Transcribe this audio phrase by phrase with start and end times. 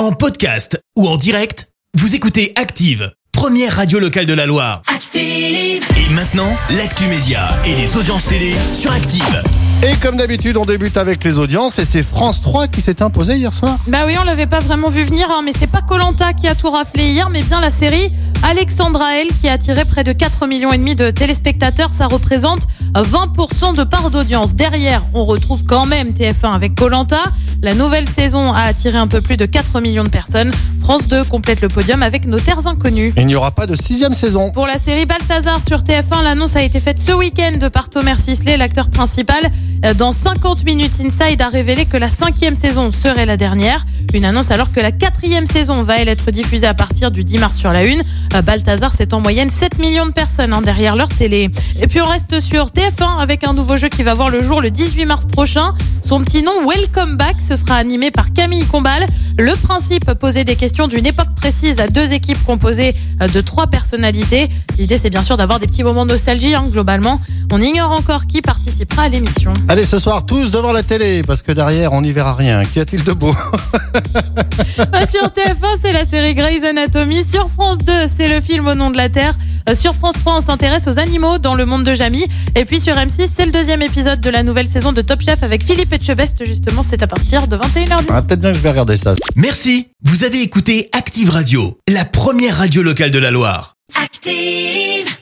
[0.00, 4.80] En podcast ou en direct, vous écoutez Active, première radio locale de la Loire.
[4.86, 5.20] Active.
[5.94, 9.42] Et maintenant, l'actu média et les audiences télé sur Active.
[9.82, 13.34] Et comme d'habitude, on débute avec les audiences et c'est France 3 qui s'est imposé
[13.34, 13.76] hier soir.
[13.88, 16.54] Bah oui, on l'avait pas vraiment vu venir, hein, mais c'est pas Colanta qui a
[16.54, 18.10] tout raflé hier, mais bien la série
[18.42, 21.92] Alexandra L qui a attiré près de 4 millions et demi de téléspectateurs.
[21.92, 24.54] Ça représente 20% de part d'audience.
[24.54, 27.22] Derrière, on retrouve quand même TF1 avec Colanta.
[27.62, 30.50] La nouvelle saison a attiré un peu plus de 4 millions de personnes.
[30.80, 33.12] France 2 complète le podium avec Nos Terres Inconnues.
[33.16, 34.50] Il n'y aura pas de sixième saison.
[34.50, 38.56] Pour la série Balthazar sur TF1, l'annonce a été faite ce week-end par Thomas Sisley,
[38.56, 39.50] l'acteur principal.
[39.84, 43.84] Euh, Dans 50 minutes, Inside a révélé que la cinquième saison serait la dernière.
[44.14, 47.38] Une annonce alors que la quatrième saison va elle être diffusée à partir du 10
[47.38, 48.02] mars sur la une.
[48.34, 51.50] Euh, Balthazar, c'est en moyenne 7 millions de personnes hein, derrière leur télé.
[51.80, 54.60] Et puis on reste sur TF1 avec un nouveau jeu qui va voir le jour
[54.60, 55.74] le 18 mars prochain.
[56.04, 59.06] Son petit nom, Welcome Back, ce sera animé par Camille Combal.
[59.40, 63.68] Le principe, poser des questions d'une époque précise à deux équipes composées euh, de trois
[63.68, 64.50] personnalités.
[64.76, 67.22] L'idée, c'est bien sûr d'avoir des petits moments de nostalgie, hein, globalement.
[67.50, 69.54] On ignore encore qui participera à l'émission.
[69.68, 72.66] Allez, ce soir, tous devant la télé, parce que derrière, on n'y verra rien.
[72.66, 73.32] Qu'y a-t-il de beau
[75.08, 77.24] Sur TF1, c'est la série Grey's Anatomy.
[77.24, 79.32] Sur France 2, c'est le film Au nom de la Terre.
[79.68, 82.26] Euh, Sur France 3, on s'intéresse aux animaux dans le monde de Jamie.
[82.56, 85.42] Et puis sur M6, c'est le deuxième épisode de la nouvelle saison de Top Chef
[85.42, 86.44] avec Philippe Etchebest.
[86.44, 88.04] Justement, c'est à partir de 21h10.
[88.10, 89.14] Ah, Peut-être bien que je vais regarder ça.
[89.36, 93.74] Merci, vous avez écouté Active Radio, la première radio locale de la Loire.
[94.02, 95.19] Active.